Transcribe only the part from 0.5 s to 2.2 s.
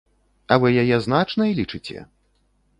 А вы яе значнай лічыце?